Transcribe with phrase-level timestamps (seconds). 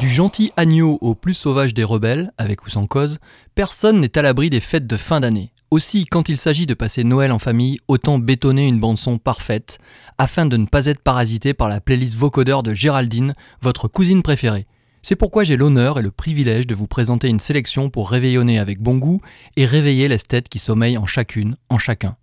[0.00, 3.18] Du gentil agneau au plus sauvage des rebelles, avec ou sans cause,
[3.56, 5.50] personne n'est à l'abri des fêtes de fin d'année.
[5.72, 9.78] Aussi, quand il s'agit de passer Noël en famille, autant bétonner une bande-son parfaite,
[10.18, 14.66] afin de ne pas être parasité par la playlist vocodeur de Géraldine, votre cousine préférée.
[15.02, 18.80] C'est pourquoi j'ai l'honneur et le privilège de vous présenter une sélection pour réveillonner avec
[18.80, 19.20] bon goût
[19.56, 22.16] et réveiller l'esthète qui sommeille en chacune, en chacun.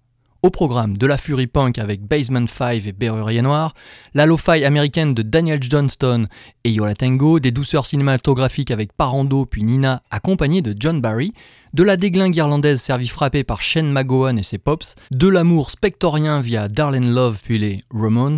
[0.46, 3.74] Au programme de la Fury Punk avec Basement 5 et Berrurier Noir,
[4.14, 6.28] la lo-fi américaine de Daniel Johnston
[6.64, 11.34] et Yola Tango, des douceurs cinématographiques avec Parando puis Nina accompagnée de John Barry,
[11.74, 16.42] de la déglingue irlandaise servie frappée par Shane McGowan et ses pops, de l'amour spectorien
[16.42, 18.38] via Darlene Love puis les Ramones,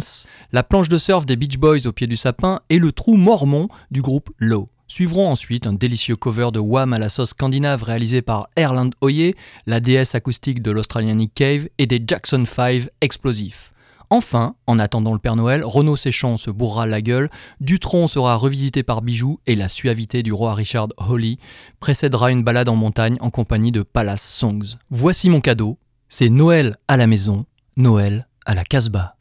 [0.54, 3.68] la planche de surf des Beach Boys au pied du sapin et le trou mormon
[3.92, 4.70] du groupe Low.
[4.88, 9.36] Suivront ensuite un délicieux cover de Wham à la sauce scandinave réalisé par Erland Oye,
[9.66, 13.74] la déesse acoustique de l'Australian Nick Cave, et des Jackson 5 explosifs.
[14.10, 17.30] Enfin, en attendant le Père Noël, Renaud Séchant se bourra la gueule,
[17.60, 21.38] Dutron sera revisité par Bijou et la suavité du roi Richard Holly
[21.82, 24.78] précédera une balade en montagne en compagnie de Palace Songs.
[24.90, 29.16] Voici mon cadeau, c'est Noël à la maison, Noël à la Casbah.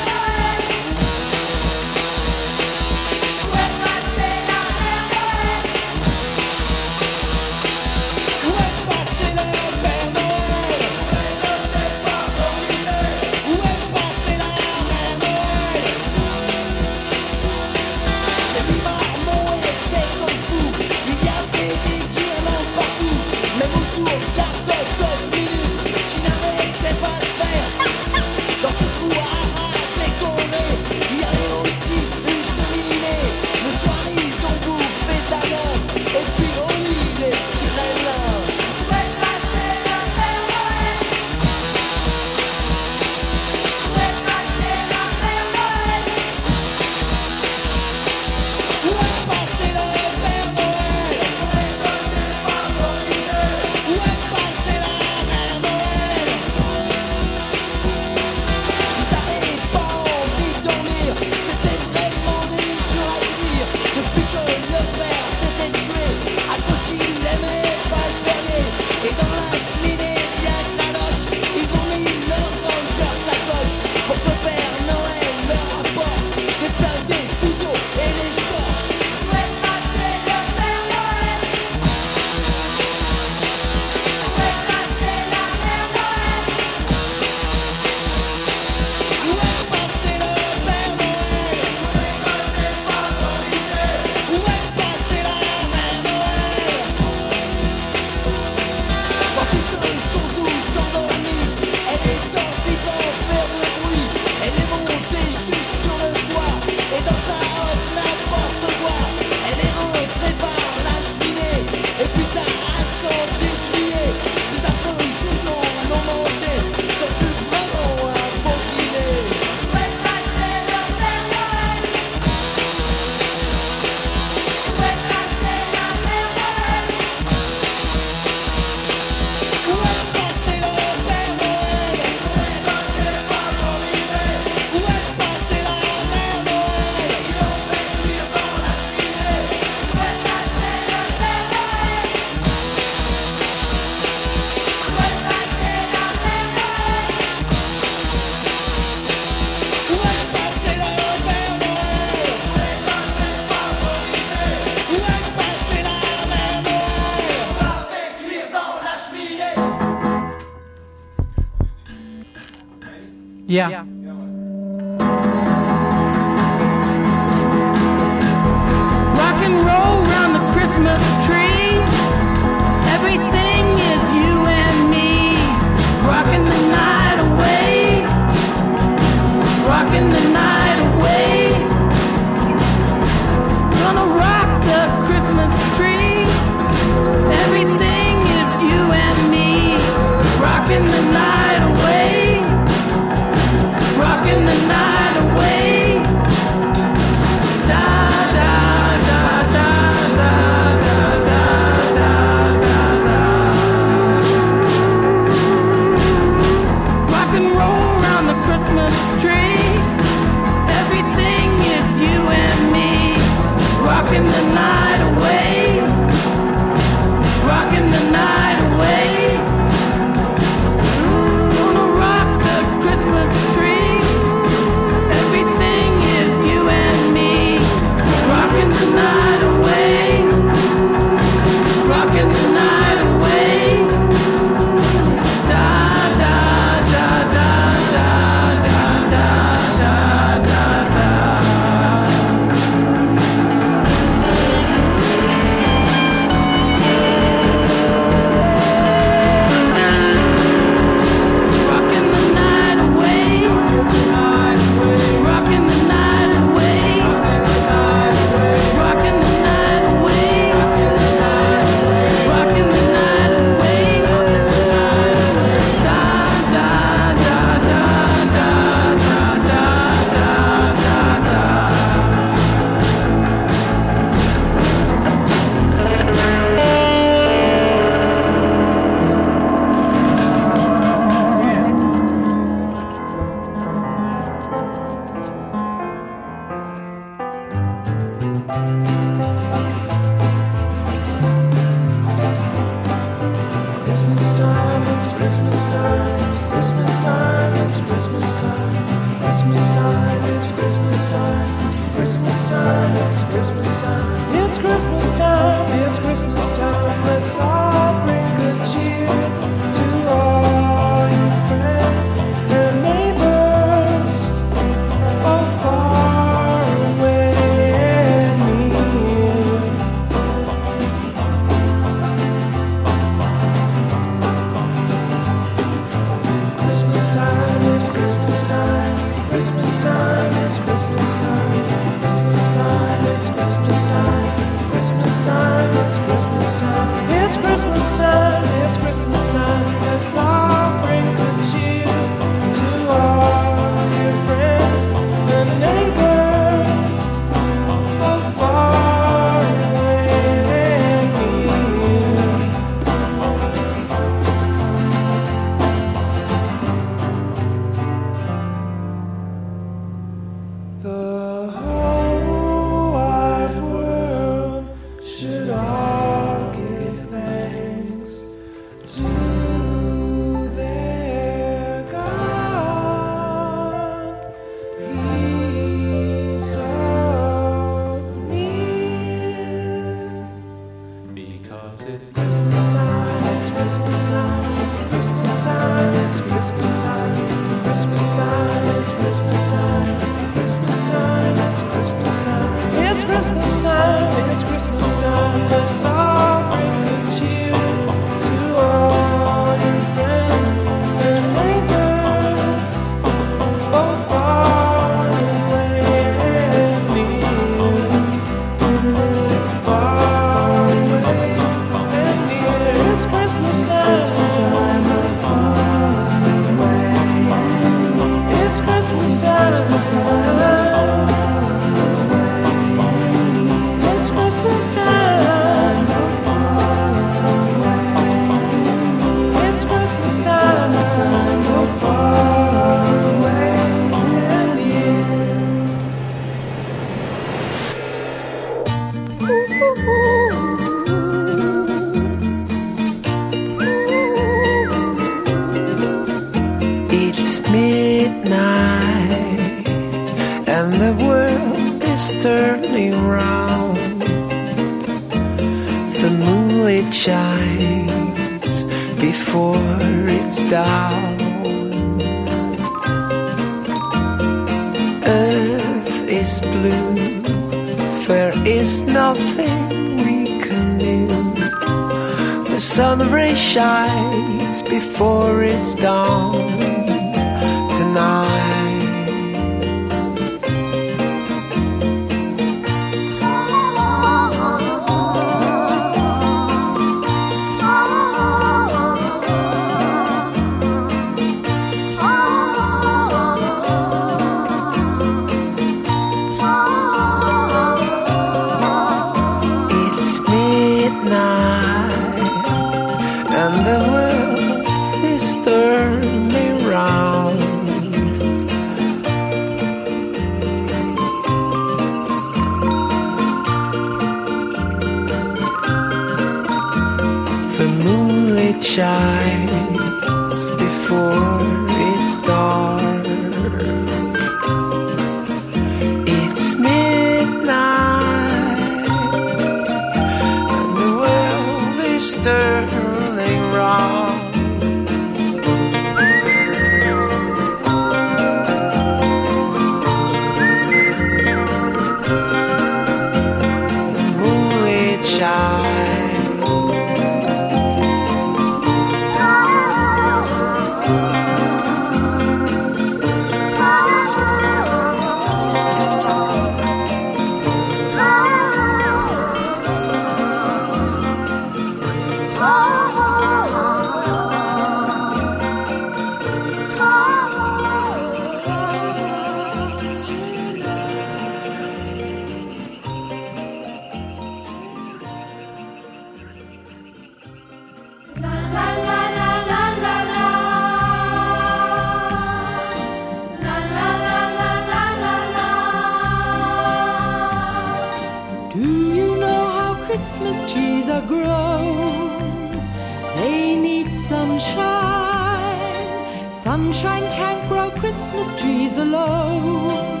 [598.24, 600.00] Christmas trees alone.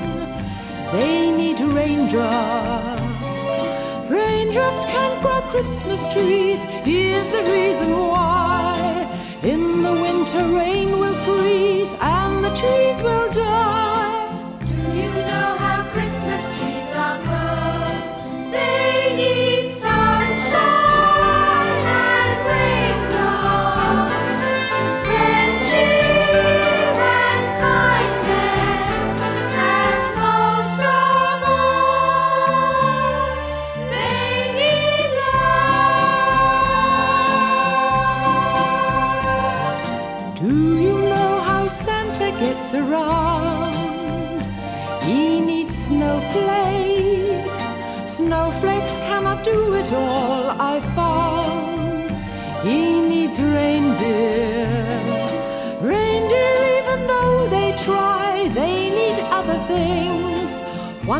[0.92, 3.44] They need raindrops.
[4.10, 6.62] Raindrops can't grow Christmas trees.
[6.84, 9.06] Here's the reason why.
[9.42, 13.73] In the winter, rain will freeze and the trees will die.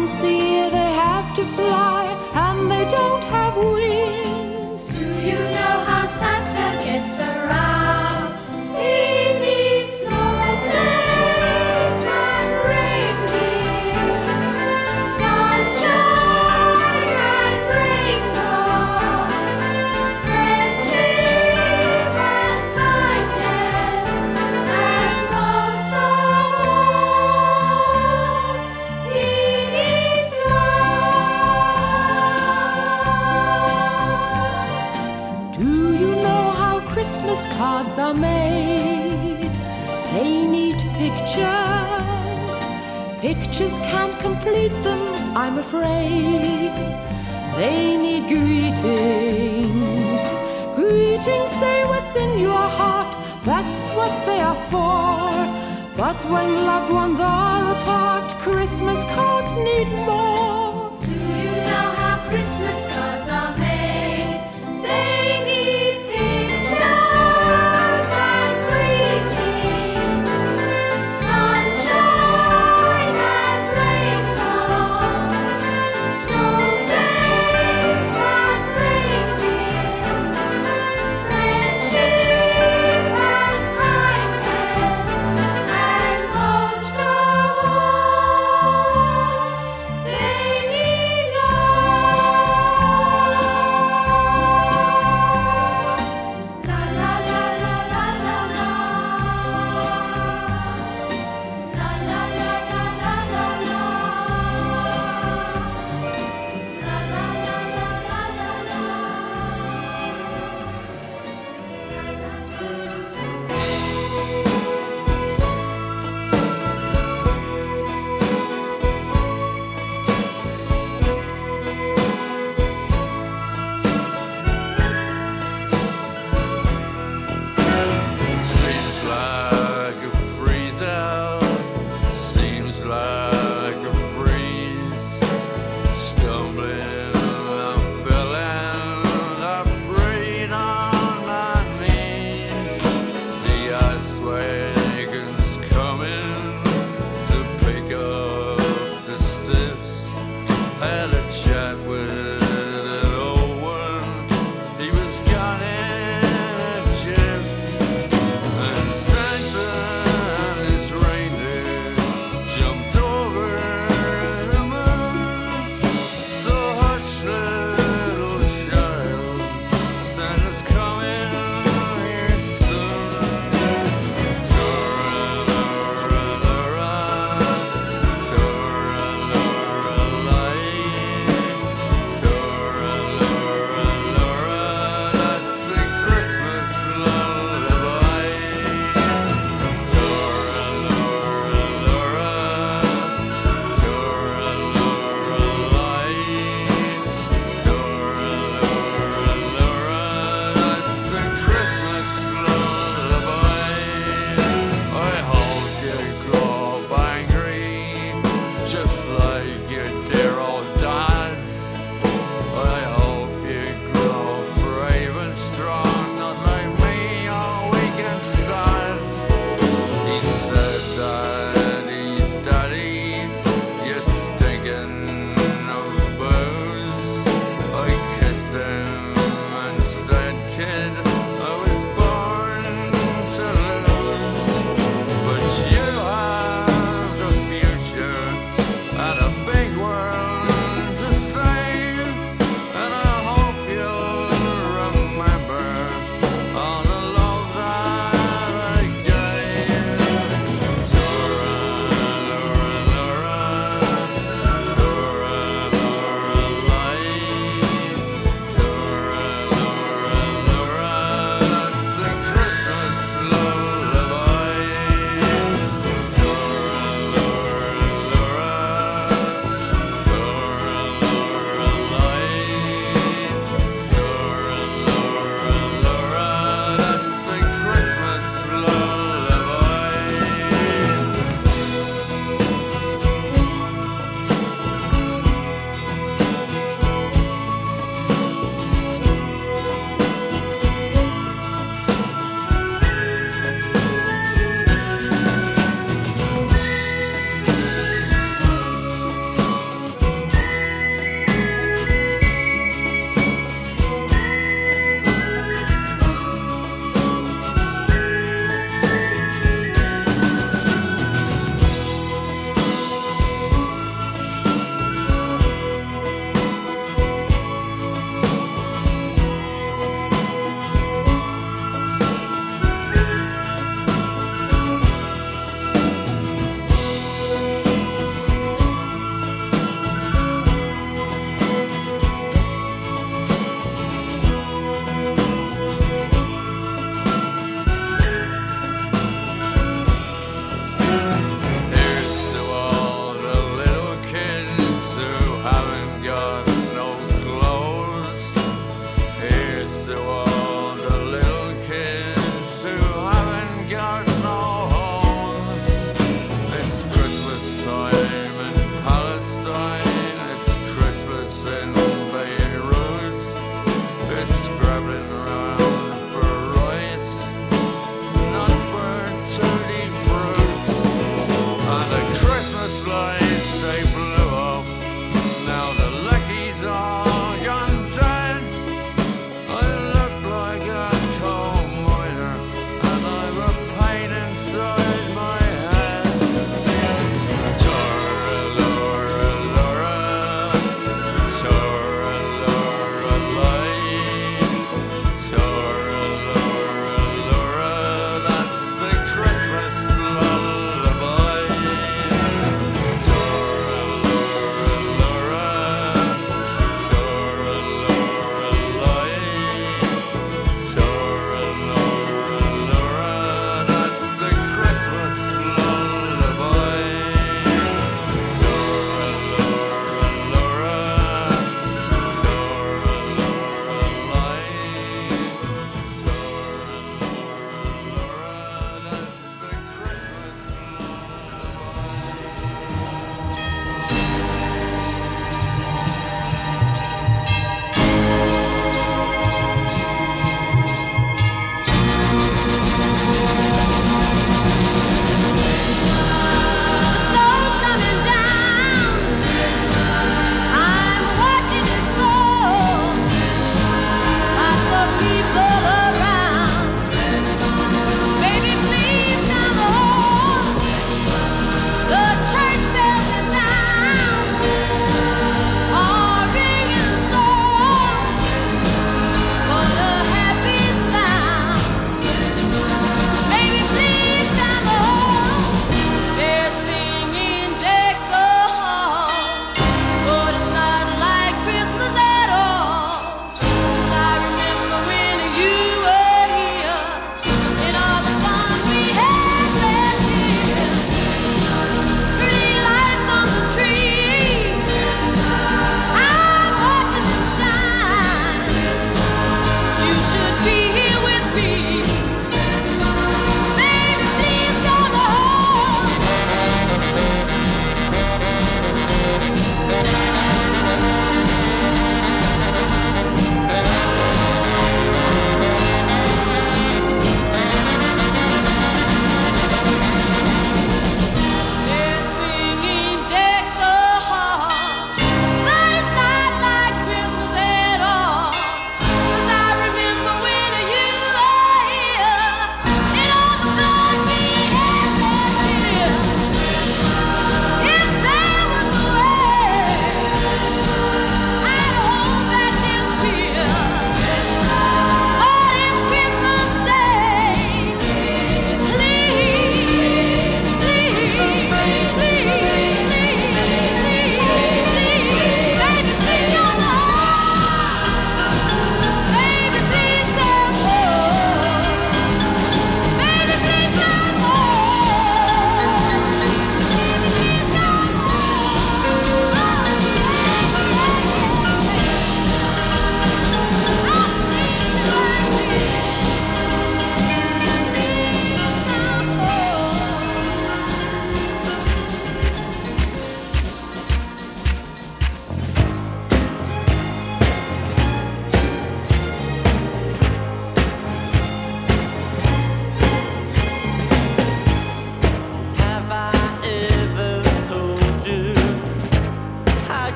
[0.00, 1.99] once a year they have to fly.
[45.70, 46.72] afraid
[47.56, 50.22] they need greetings.
[50.74, 55.30] Greetings say what's in your heart, that's what they are for.
[55.96, 60.29] But when loved ones are apart, Christmas cards need more.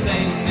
[0.00, 0.49] sing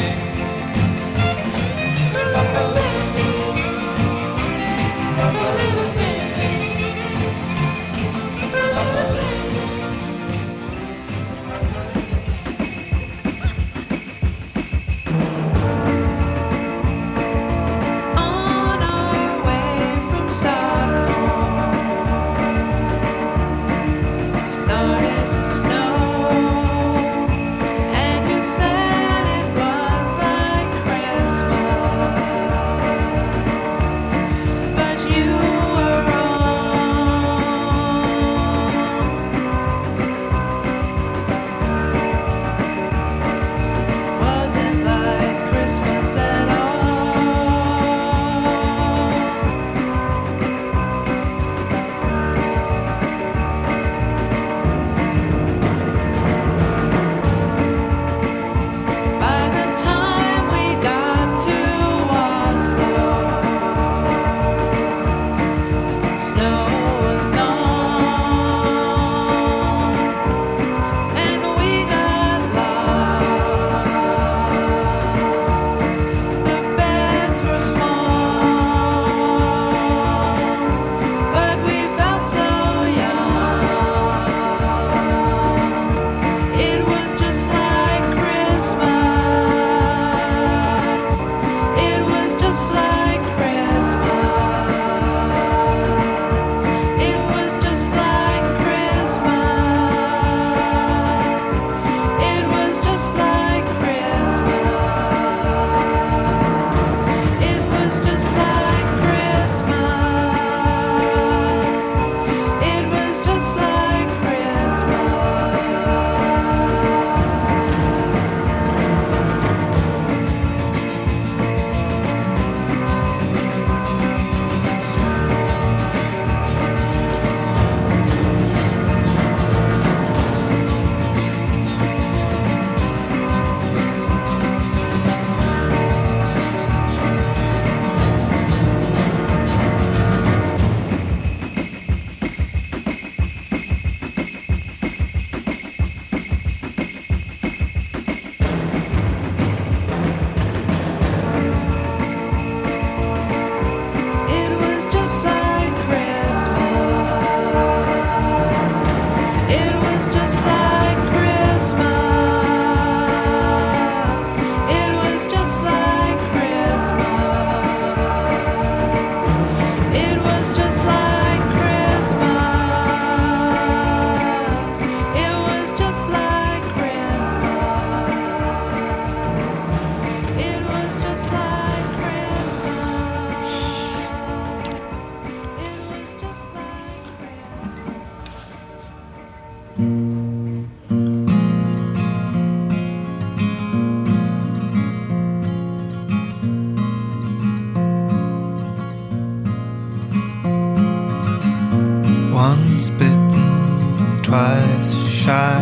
[204.39, 205.61] twice shy.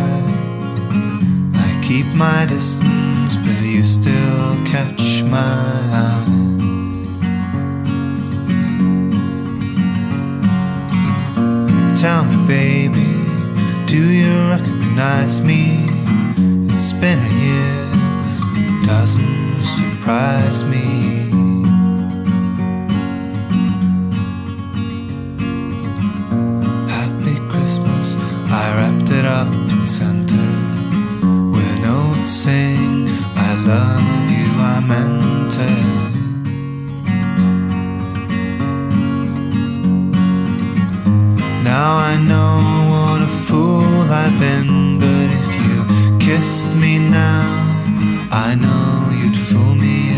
[1.66, 5.64] I keep my distance, but you still catch my
[6.04, 6.34] eye.
[12.02, 13.10] Tell me, baby,
[13.86, 15.62] do you recognize me?
[16.74, 21.47] It's been a year, doesn't surprise me.
[29.10, 36.18] It up and sent it with a note saying, I love you, I meant it.
[41.64, 47.48] Now I know what a fool I've been, but if you kissed me now,
[48.30, 50.17] I know you'd fool me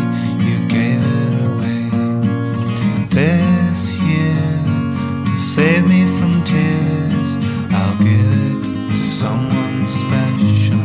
[5.61, 7.31] save me from tears,
[7.71, 8.63] I'll give it
[8.97, 10.81] to someone special.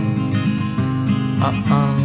[1.43, 1.77] Uh uh.
[1.77, 1.96] Uh-uh.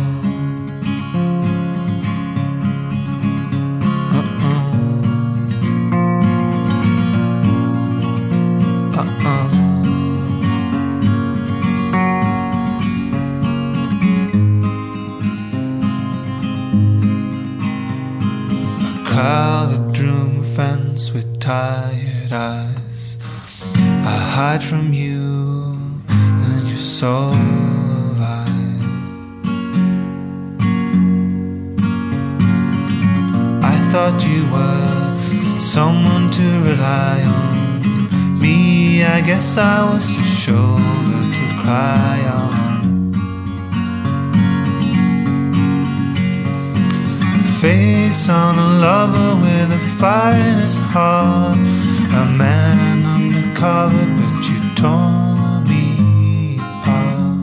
[21.52, 23.18] Tired eyes.
[24.14, 25.20] I hide from you
[26.46, 27.34] and your soul
[28.12, 28.84] of eyes.
[33.74, 38.40] I thought you were someone to rely on.
[38.42, 42.71] Me, I guess I was a shoulder to cry on.
[47.62, 51.56] Face on a lover with a fire in his heart.
[51.56, 57.38] A man undercover, but you tore me apart.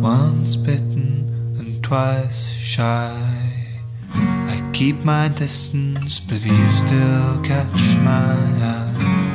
[0.00, 3.12] Once bitten and twice shy.
[4.14, 9.29] I keep my distance, but you still catch my eye.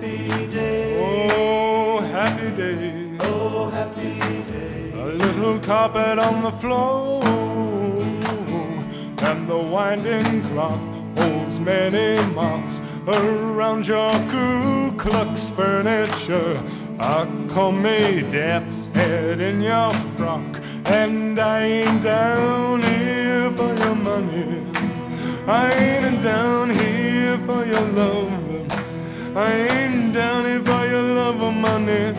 [0.00, 0.98] Happy day.
[0.98, 3.16] Oh, happy day.
[3.20, 4.92] Oh, happy day.
[4.94, 7.22] A little carpet on the floor.
[9.22, 10.80] And the winding clock
[11.18, 16.62] holds many moths around your Ku Klux furniture.
[16.98, 20.60] I call me death's head in your frock.
[20.86, 24.62] And I ain't down here for your money.
[25.46, 28.59] I ain't down here for your love.
[29.36, 32.14] I ain't down here for your love or money.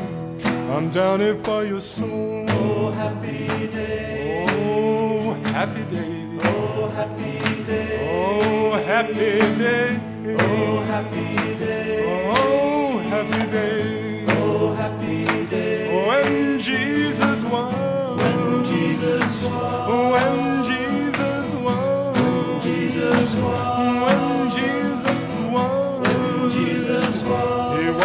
[0.72, 2.46] I'm down here for your soul.
[2.48, 4.46] Oh, happy day.
[4.48, 6.40] Oh, happy day.
[6.42, 8.00] Oh, happy day.
[8.10, 10.00] Oh, happy day.
[10.40, 12.06] Oh, happy day.
[12.32, 14.26] Oh, happy day.
[14.30, 15.90] Oh, happy day.
[15.92, 18.22] Oh, when Jesus was.
[18.24, 19.88] When Jesus was.
[19.90, 20.61] Oh, when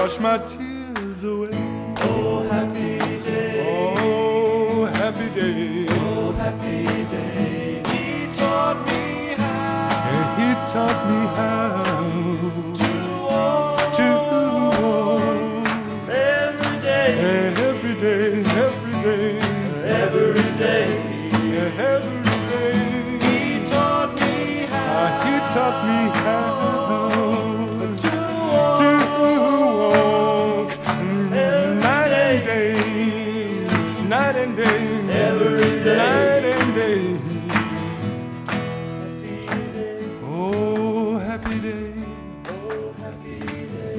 [0.06, 0.18] was.
[0.18, 1.75] He washed my tears away.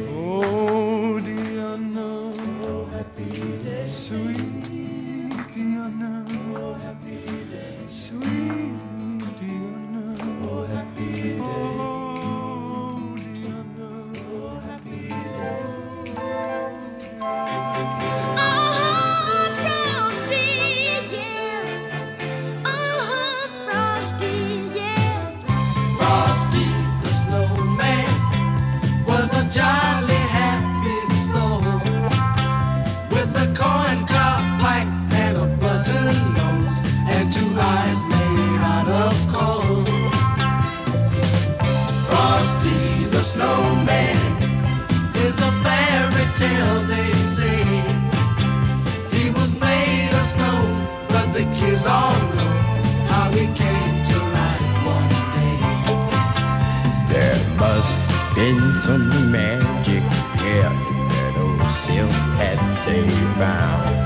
[0.10, 1.20] Oh,
[3.88, 4.38] sweet
[5.56, 6.26] Diana,
[7.88, 8.76] sweet
[9.40, 10.16] Diana,
[11.40, 11.97] oh,
[58.88, 60.02] some magic
[60.40, 60.72] here
[61.12, 62.10] that old silk
[62.40, 63.06] hat they
[63.38, 63.97] found.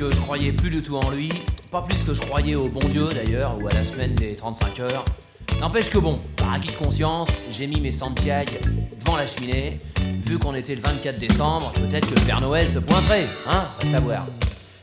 [0.00, 1.28] Que je croyais plus du tout en lui,
[1.70, 4.80] pas plus que je croyais au bon Dieu d'ailleurs, ou à la semaine des 35
[4.80, 5.04] heures.
[5.60, 8.52] N'empêche que bon, par acquis de conscience, j'ai mis mes Santiago
[8.98, 9.76] devant la cheminée.
[10.24, 13.90] Vu qu'on était le 24 décembre, peut-être que le Père Noël se pointerait, hein, va
[13.90, 14.26] savoir.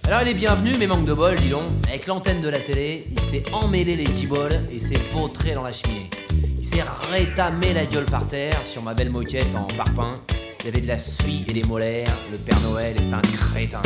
[0.06, 1.64] Alors il est bienvenu, mais manque de bol, dis donc.
[1.88, 5.74] Avec l'antenne de la télé, il s'est emmêlé les guiboles et s'est vautré dans la
[5.74, 6.12] cheminée.
[6.60, 10.14] Il s'est rétamé la gueule par terre sur ma belle moquette en parpaing.
[10.62, 12.14] Il avait de la suie et des molaires.
[12.32, 13.82] Le Père Noël est un crétin.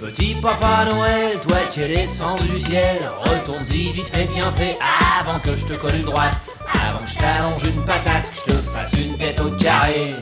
[0.00, 4.76] Petit Papa Noël, toi qui es descendu du ciel, retourne-y vite fait bien fait
[5.20, 6.34] avant que je te colle une droite,
[6.86, 10.16] avant que je t'allonge une patate, que je te fasse une tête au carré.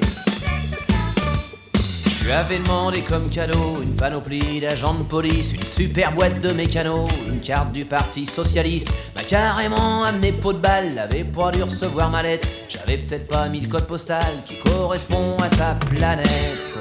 [1.74, 6.52] Je lui avais demandé comme cadeau une panoplie d'agents de police, une super boîte de
[6.52, 8.88] mécano, une carte du parti socialiste.
[9.16, 12.46] M'a carrément amené pot de balle, avait pas dû recevoir ma lettre.
[12.68, 16.71] J'avais peut-être pas mis le code postal qui correspond à sa planète.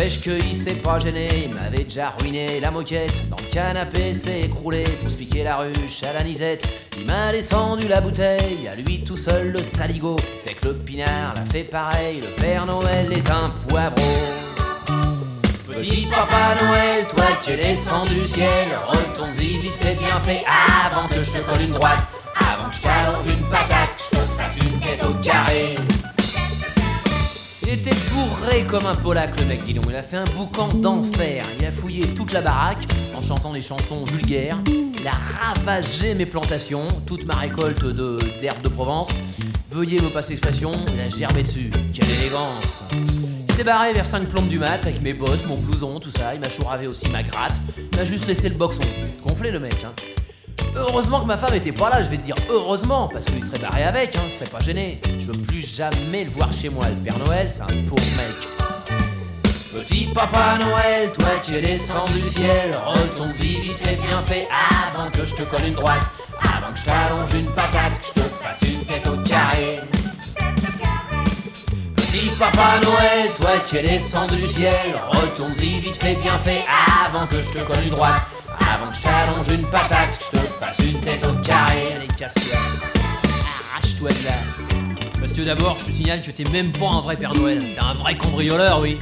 [0.00, 3.28] N'empêche qu'il s'est pas gêné, il m'avait déjà ruiné la moquette.
[3.28, 6.66] Dans le canapé s'est écroulé pour se piquer la ruche à la nisette.
[6.96, 10.16] Il m'a descendu la bouteille, à lui tout seul le saligo.
[10.46, 14.00] Fait que le pinard l'a fait pareil, le Père Noël est un poivreau.
[15.68, 20.42] Petit Papa Noël, toi qui es descendu du ciel, retourne-y vite fait bien fait
[20.82, 24.10] avant que je te colle une droite, avant que je t'allonge une patate, que je
[24.12, 25.74] te fasse une tête au carré.
[27.72, 29.76] Il était bourré comme un polac le mec, dis.
[29.88, 31.44] Il a fait un boucan d'enfer.
[31.60, 32.82] Il a fouillé toute la baraque
[33.16, 34.58] en chantant des chansons vulgaires.
[34.66, 37.84] Il a ravagé mes plantations, toute ma récolte
[38.40, 39.10] d'herbes de Provence.
[39.70, 41.70] Veuillez me passer l'expression, il a gerbé dessus.
[41.94, 42.82] Quelle élégance
[43.48, 46.34] Il s'est barré vers 5 plombes du mat avec mes bottes, mon blouson, tout ça.
[46.34, 47.54] Il m'a chouravé aussi ma gratte.
[47.92, 48.82] Il m'a juste laissé le boxon.
[49.24, 49.92] Gonflé le mec, hein.
[50.76, 53.58] Heureusement que ma femme était pas là, je vais te dire heureusement, parce qu'il serait
[53.58, 55.00] barré avec, hein, il serait pas gêné.
[55.20, 56.86] Je veux plus jamais le voir chez moi.
[56.88, 58.60] Le Père Noël, c'est un pauvre mec.
[59.72, 64.48] Petit papa Noël, toi qui es descendu du ciel, retourne-y vite fait bien fait
[64.86, 66.02] avant que je te colle une droite,
[66.42, 69.80] avant que je t'allonge une patate, que je te fasse une tête au carré.
[71.96, 76.64] Petit papa Noël, toi qui es descendu du ciel, retourne-y vite fait bien fait
[77.06, 78.22] avant que je te colle une droite,
[78.74, 81.94] avant que je t'allonge une patate, que je te fasse une tête au carré.
[81.94, 82.58] Allez, casse-toi.
[83.74, 84.32] Arrache-toi de là.
[85.20, 87.60] Parce que d'abord, je te signale que t'es même pas un vrai Père Noël.
[87.74, 88.98] T'es un vrai cambrioleur, oui.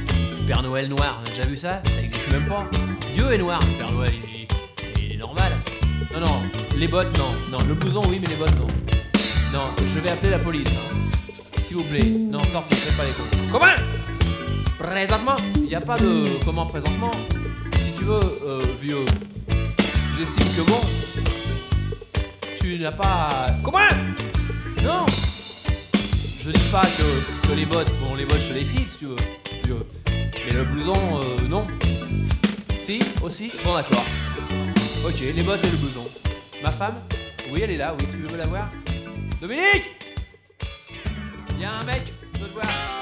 [0.47, 1.81] Père Noël noir, t'as déjà vu ça?
[1.85, 2.67] Ça existe même pas.
[3.13, 5.51] Dieu est noir, Père Noël, il, il- il est normal.
[6.13, 6.41] Non, non,
[6.77, 7.57] les bottes, non.
[7.59, 8.67] Non, le blouson, oui, mais les bottes, non.
[9.53, 9.61] Non,
[9.93, 10.67] je vais appeler la police.
[10.67, 10.95] hein.
[11.67, 12.03] S'il vous plaît.
[12.03, 13.47] Non, sortez, faites pas les cons.
[13.51, 13.73] Comment?
[14.79, 15.35] Présentement?
[15.57, 16.25] Il n'y a pas de...
[16.45, 17.11] Comment présentement
[17.75, 19.05] Si tu veux, euh, vieux,
[20.19, 20.81] j'estime que bon...
[22.59, 23.47] Tu n'as pas...
[23.63, 23.79] Comment
[24.83, 25.05] Non
[26.41, 29.05] je dis pas que, que les bottes, bon les bottes je les file si tu
[29.05, 29.15] veux,
[29.61, 29.85] tu veux.
[30.47, 31.63] Mais le blouson, euh, non.
[32.83, 34.03] Si, aussi Bon d'accord.
[35.05, 36.09] Ok, les bottes et le blouson.
[36.63, 36.95] Ma femme
[37.51, 38.69] Oui, elle est là, oui, tu veux la voir?
[39.39, 39.83] Dominique
[41.51, 42.98] Il y a un mec, qui veut te voir?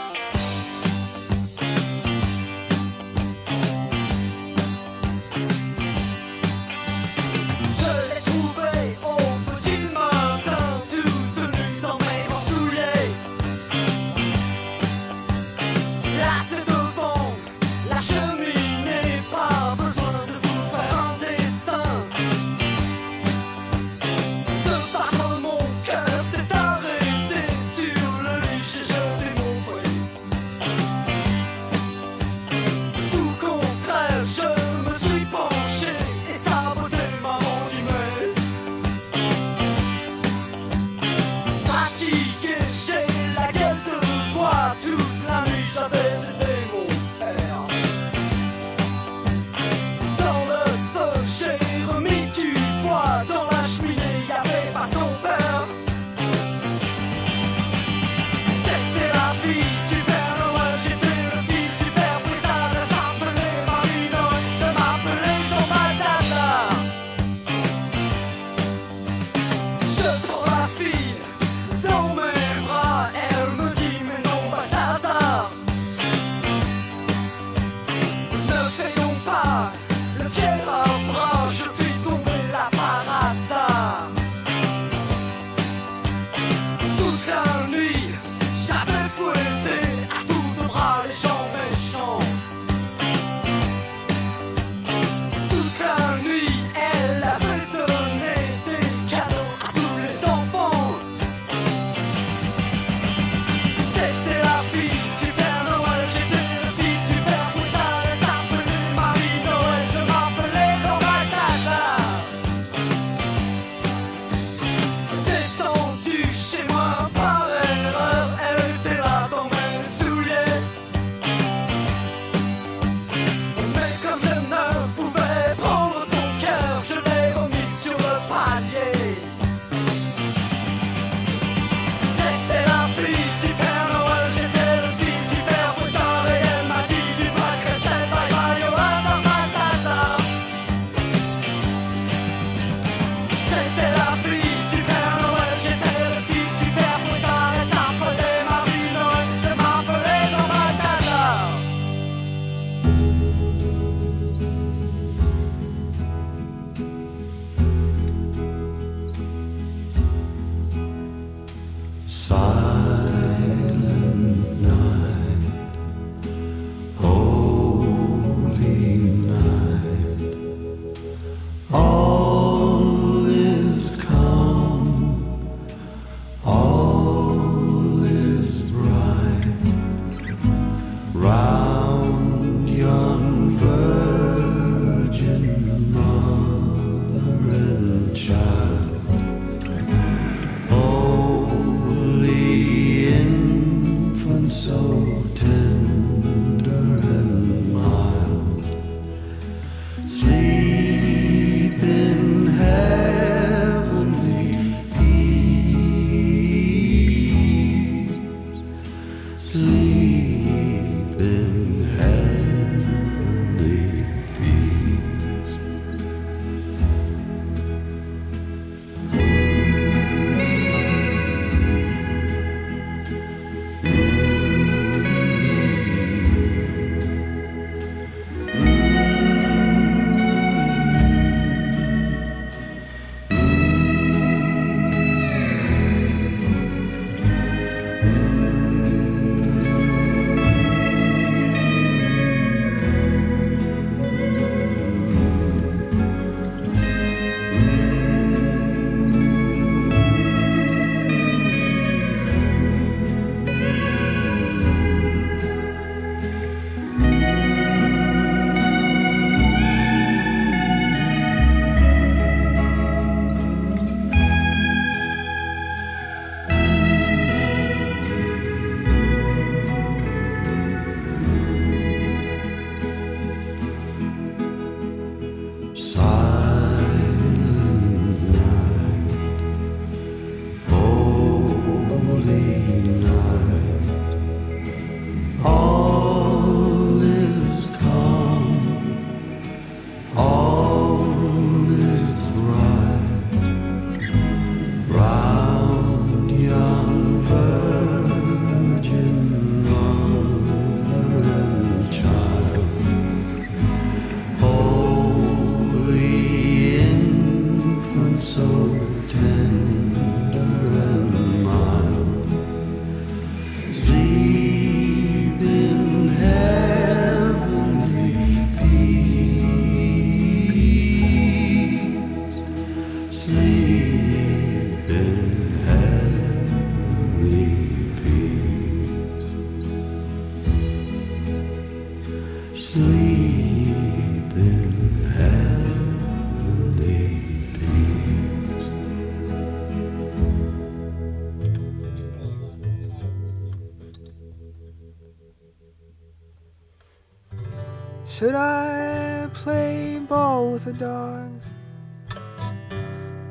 [348.18, 351.52] Should I play ball with the dogs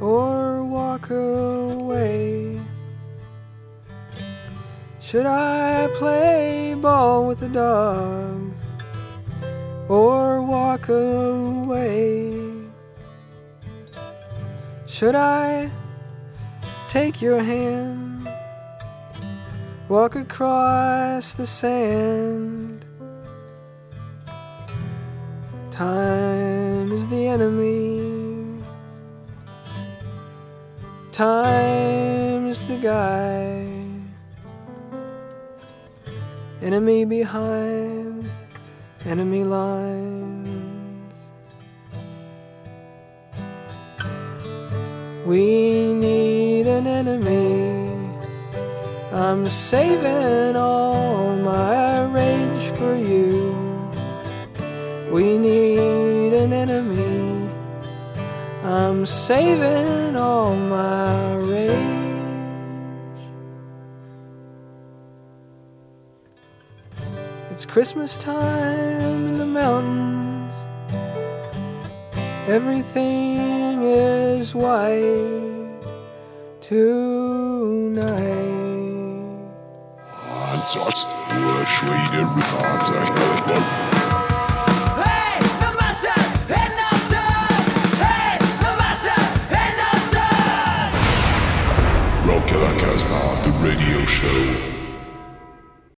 [0.00, 2.60] or walk away?
[5.00, 8.60] Should I play ball with the dogs
[9.88, 12.38] or walk away?
[14.86, 15.68] Should I
[16.86, 18.28] take your hand,
[19.88, 22.65] walk across the sand?
[25.76, 28.62] Time is the enemy.
[31.12, 33.60] Time is the guy.
[36.62, 38.24] Enemy behind
[39.04, 41.18] enemy lines.
[45.26, 48.16] We need an enemy.
[49.12, 53.25] I'm saving all my rage for you.
[55.16, 57.48] We need an enemy.
[58.62, 61.72] I'm saving all my rage.
[67.50, 70.54] It's Christmas time in the mountains.
[72.46, 75.80] Everything is white
[76.60, 78.10] tonight.
[80.12, 83.85] I Ansatz, nur Schwede, Ricardo,
[93.62, 94.75] Radio Show.